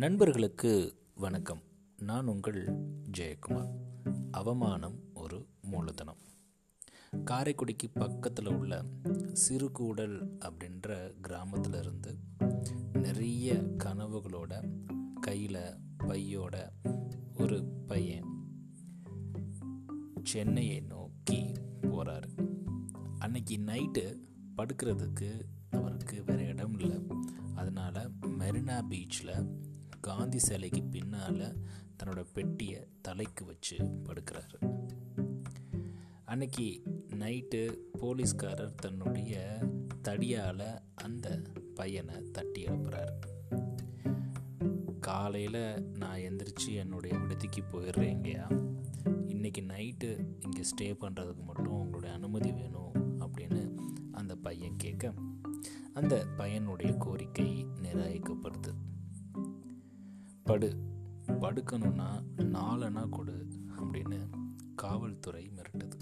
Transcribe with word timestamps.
நண்பர்களுக்கு 0.00 0.94
வணக்கம். 1.14 1.62
நான் 1.96 2.26
உங்கள் 2.26 2.68
ஜெயக்குமார். 3.18 3.70
அவமானம் 4.30 5.00
ஒரு 5.14 5.46
மூலதனம். 5.62 6.16
காரைக்குடிக்கு 7.24 7.88
பக்கத்தில் 7.94 8.48
உள்ள 8.48 8.84
சிறுகூடல் 9.48 10.38
அப்படின்ற 10.38 11.12
கிராமத்தில் 11.20 11.74
இருந்து 11.74 12.16
நிறைய 12.92 13.52
கனவுகளோட 13.54 14.68
கையில் 15.20 15.76
பையோட 15.98 16.70
ஒரு 17.38 17.64
பையன் 17.86 18.28
சென்னையை 20.22 20.80
நோக்கி 20.80 21.52
போகிறாரு 21.80 22.46
அன்னைக்கு 23.18 23.56
நைட்டு 23.56 24.16
படுக்கிறதுக்கு 24.56 25.40
அவருக்கு 25.70 26.24
வேறு 26.24 26.46
இடம் 26.46 26.78
இல்லை. 26.78 27.06
அதனால் 27.54 28.10
மெரினா 28.20 28.84
பீச்சில் 28.90 29.68
காந்தி 30.00 30.38
சிலைக்கு 30.38 30.82
பின்னால் 30.82 31.56
தன்னோட 31.98 32.24
பெட்டியை 32.32 32.86
தலைக்கு 33.02 33.44
வச்சு 33.44 33.76
படுக்கிறாரு. 33.78 34.58
அன்னைக்கு 36.24 36.82
நைட்டு 37.10 37.60
போலீஸ்காரர் 37.92 38.74
தன்னுடைய 38.74 39.58
தடியால் 40.08 40.80
அந்த 40.94 41.42
பையனை 41.74 42.22
தட்டி 42.32 42.64
எழுப்புறாரு. 42.64 43.14
காலையில் 45.00 45.90
நான் 45.96 46.18
எந்திரிச்சு 46.18 46.70
என்னுடைய 46.74 47.18
விடுதிக்கு 47.18 47.62
போயிடுறேங்கயா 47.72 48.46
இன்றைக்கி 49.28 49.62
நைட்டு 49.72 50.10
இங்கே 50.40 50.62
ஸ்டே 50.70 50.88
பண்ணுறதுக்கு 51.00 51.42
மட்டும் 51.42 51.78
உங்களுடைய 51.78 52.14
அனுமதி 52.16 52.52
வேணும் 52.52 52.94
அப்படின்னு 53.18 53.62
அந்த 54.12 54.36
பையன் 54.36 54.76
கேட்க 54.76 55.12
அந்த 55.92 56.26
பையனுடைய 56.38 56.96
கோரிக்கை 56.96 57.66
நிராகரிக்கப்படுது. 57.82 58.72
படு 60.50 60.76
படுக்கணும்னா 61.26 62.22
நாலனா 62.36 63.08
கொடு 63.08 63.46
அப்படின்னு 63.78 64.30
காவல்துறை 64.74 65.50
மிரட்டுது. 65.56 65.98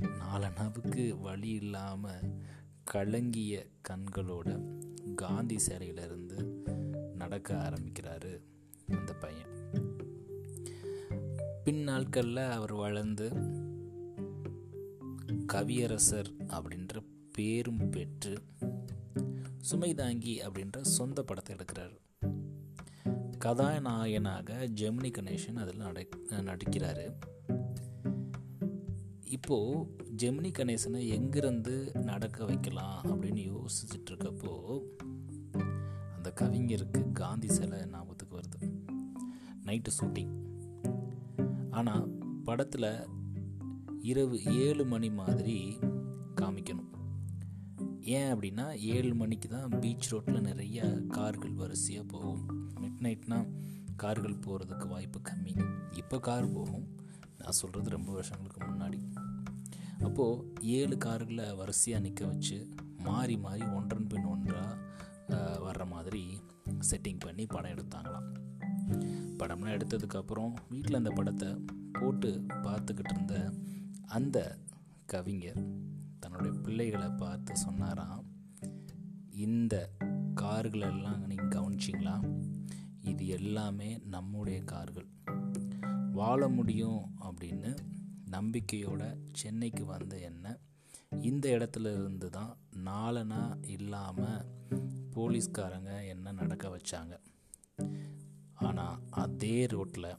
நாலனாவுக்கு 0.00 1.20
வழி 1.20 1.48
இல்லாமல் 1.48 2.42
கலங்கிய 2.84 3.66
கண்களோட 3.88 4.66
காந்தி 5.14 5.56
சிலையிலிருந்து 5.56 6.62
நடக்க 7.14 7.54
ஆரம்பிக்கிறாரு 7.54 8.42
அந்த 8.88 9.12
பையன். 9.12 9.54
பின் 11.64 11.82
நாட்களில் 11.82 12.36
அவர் 12.36 12.72
வளர்ந்து 12.72 13.28
கவியரசர் 15.52 16.32
அப்படின்ற 16.46 17.04
பேரும் 17.32 17.90
பெற்று 17.90 18.42
சுமைதாங்கி 19.70 20.34
அப்படின்ற 20.42 20.80
சொந்த 20.80 21.22
படத்தை 21.22 21.56
எடுக்கிறார். 21.56 21.96
கதாநாயகனாக 23.38 24.68
ஜெமினி 24.74 25.10
கணேசன் 25.10 25.56
அதில் 25.56 25.76
நட 25.76 26.06
நடிக்கிறாரு. 26.30 27.06
இப்போது 29.24 29.96
ஜெமினி 30.22 30.50
கணேசனை 30.50 31.08
எங்கிருந்து 31.08 31.92
நடக்க 31.94 32.44
வைக்கலாம் 32.44 33.04
அப்படின்னு 33.04 33.52
யோசிச்சுட்டு 33.52 34.10
இருக்கப்போ 34.10 34.80
அந்த 36.14 36.32
கவிஞருக்கு 36.40 37.12
காந்தி 37.12 37.48
சிலை 37.48 37.78
ஞாபகத்துக்கு 37.84 38.38
வருது. 38.38 38.70
Night 39.64 39.90
shooting. 40.00 40.34
ஆனால் 41.70 42.08
படத்தில் 42.44 42.90
இரவு 44.00 44.42
ஏழு 44.42 44.84
மணி 44.84 45.10
மாதிரி 45.10 45.78
காமிக்கணும். 46.40 46.92
ஏன் 48.16 48.28
அப்படின்னா 48.34 48.66
ஏழு 48.94 49.14
மணிக்கு 49.20 49.48
தான் 49.48 49.72
பீச் 49.80 50.08
ரோட்டில் 50.12 50.46
நிறைய 50.48 50.86
கார்கள் 51.16 51.54
வரிசையாக 51.60 52.04
போகும். 52.12 52.42
மிட் 52.82 53.00
நைட்னா 53.04 53.38
கார்கள் 54.02 54.42
போகிறதுக்கு 54.44 54.86
வாய்ப்பு 54.88 55.18
கம்மி. 55.28 55.54
இப்போ 56.00 56.18
கார் 56.28 56.46
போகும். 56.52 56.86
நான் 57.38 57.58
சொல்கிறது 57.60 57.90
ரொம்ப 57.96 58.10
வருஷங்களுக்கு 58.18 58.60
முன்னாடி. 58.68 59.00
அப்போது 60.08 60.44
ஏழு 60.78 60.96
கார்களை 61.06 61.46
வரிசையாக 61.60 62.04
நிற்க 62.04 62.24
வச்சு 62.26 62.58
மாறி 63.08 63.36
மாறி 63.46 63.64
ஒன்றன் 63.78 64.06
பின் 64.06 64.30
ஒன்றாக 64.34 64.76
வர்ற 65.66 65.86
மாதிரி 65.94 66.22
செட்டிங் 66.90 67.20
பண்ணி 67.26 67.46
படம் 67.46 67.74
எடுத்தாங்களாம். 67.74 68.28
படம்லாம் 69.40 69.76
எடுத்ததுக்கப்புறம் 69.78 70.52
வீட்டில் 70.70 71.00
அந்த 71.00 71.10
படத்தை 71.18 71.48
போட்டு 71.98 72.30
பார்த்துக்கிட்டு 72.66 73.14
இருந்த 73.14 73.36
அந்த 74.18 74.38
கவிஞர் 75.12 75.60
பிள்ளைகளை 76.78 77.06
பார்த்து 77.10 77.52
சொன்னாராம் 77.56 78.26
இந்த 79.44 79.74
கார்களெல்லாம் 80.34 81.22
நீங்கள் 81.26 81.52
கவனிச்சிங்களா? 81.54 82.14
இது 83.00 83.26
எல்லாமே 83.26 83.88
நம்முடைய 84.04 84.58
கார்கள். 84.64 85.08
வாழ 86.12 86.48
முடியும் 86.48 87.02
அப்படின்னு 87.20 87.70
நம்பிக்கையோட 88.30 89.00
சென்னைக்கு 89.32 89.84
வந்த 89.84 90.18
என்ன 90.18 90.54
இந்த 91.20 91.48
இடத்துல 91.56 91.92
இருந்து 91.98 92.30
தான் 92.30 92.54
நாலனா 92.84 93.42
இல்லாமல் 93.76 94.46
போலீஸ்காரங்க 95.16 96.06
என்ன 96.06 96.32
நடக்க 96.32 96.68
வச்சாங்க. 96.68 97.16
ஆனால் 98.54 98.98
அதே 99.24 99.66
ரோட்டில் 99.66 100.12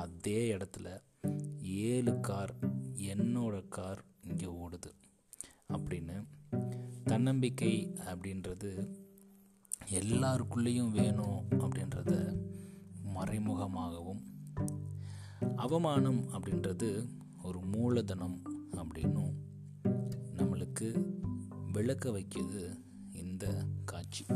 அதே 0.00 0.40
இடத்துல 0.56 1.00
ஏழு 1.62 2.20
கார் 2.20 2.54
என்னோட 3.14 3.68
கார் 3.68 4.02
இங்கே 4.22 4.50
ஓடுது. 4.62 4.90
அப்படின்னு. 5.70 6.24
தன்னம்பிக்கை 7.04 7.94
அப்படின்றது 7.98 8.94
எல்லாருக்குள்ளேயும் 9.90 10.90
வேணும் 10.90 11.48
அப்படின்றத 11.50 12.36
மறைமுகமாகவும் 13.14 14.20
அவமானம் 15.56 16.28
அப்படின்றது 16.28 17.08
ஒரு 17.42 17.60
மூலதனம் 17.60 18.42
அப்படின்னும் 18.72 19.32
நம்மளுக்கு 20.36 21.04
விளக்க 21.72 22.10
வைக்கிது 22.10 22.76
இந்த 23.12 23.64
காட்சி. 23.84 24.26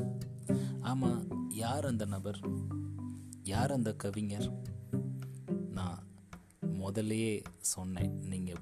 ஆமாம் 0.80 1.50
யார் 1.50 1.86
அந்த 1.86 2.04
நபர்? 2.04 2.40
யார் 3.42 3.72
அந்த 3.72 3.96
கவிஞர்? 3.96 4.62
நான் 5.70 6.06
முதலையே 6.62 7.42
சொன்னேன். 7.60 8.18
நீங்கள் 8.18 8.60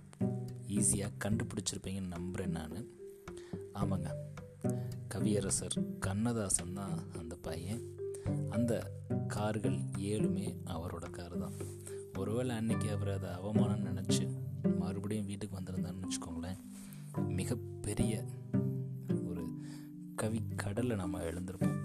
ஈஸியாக 0.74 1.12
கண்டுபிடிச்சிருப்பீங்கன்னு 1.24 2.06
நம்புகிறேன் 2.06 2.50
நான். 2.50 2.86
ஆமாங்க. 3.74 4.14
கவியரசர் 5.14 5.98
கண்ணதாசன் 5.98 6.72
தான் 6.74 7.12
அந்த 7.18 7.34
பையன். 7.36 7.96
அந்த 8.50 8.92
கார்கள் 9.28 9.78
ஏழுமே 9.98 10.56
அவரோட 10.64 11.10
கார் 11.10 11.38
தான். 11.38 11.52
ஒருவேளை 12.18 12.56
அன்னைக்கு 12.56 12.90
அவர் 12.90 13.10
அதை 13.10 13.30
அவமானம் 13.30 13.86
நினச்சி 13.86 14.36
மறுபடியும் 14.78 15.26
வீட்டுக்கு 15.26 15.60
வந்திருந்தான்னு 15.60 16.02
வச்சுக்கோங்களேன். 16.02 16.58
மிகப்பெரிய 17.28 18.24
ஒரு 19.28 19.46
கவி 20.16 20.42
கடலை 20.56 20.96
நம்ம 20.96 21.20
எழுந்திருப்போம். 21.20 21.80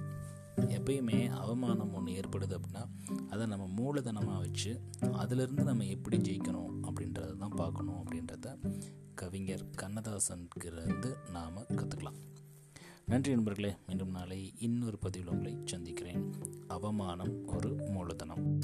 எப்பயுமே 0.57 1.29
அவமானம் 1.29 1.93
ஒன்று 1.93 2.13
ஏற்படுது 2.13 2.59
அப்படின்னா 2.59 2.85
அதை 3.29 3.45
நம்ம 3.45 3.65
மூலதனமாக 3.65 4.39
வச்சு 4.39 4.81
அதிலிருந்து 5.11 5.63
நம்ம 5.63 5.85
எப்படி 5.85 6.17
ஜெயிக்கணும் 6.17 6.69
அப்படின்னு 6.81 7.06
கண்ணதாசன்கிருந்து 9.97 11.29
நாம் 11.29 11.57
கற்றுக்கலாம் 11.57 12.15
நன்றி 13.05 13.31
நண்பர்களே 13.31 13.75
மீண்டும் 13.87 14.09
நாளை 14.09 14.53
இன்னொரு 14.57 14.97
பதிவில் 14.97 15.27
உங்களை 15.27 15.57
சந்திக்கிறேன். 15.65 16.33
அவமானம் 16.67 17.45
ஒரு 17.45 17.69
மூலதனம். 17.69 18.59